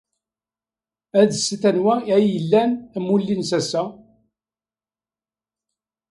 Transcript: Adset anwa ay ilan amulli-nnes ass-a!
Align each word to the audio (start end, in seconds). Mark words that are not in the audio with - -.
Adset 1.19 1.63
anwa 1.69 1.95
ay 2.15 2.25
ilan 2.39 2.71
amulli-nnes 2.97 3.51
ass-a! 3.59 3.83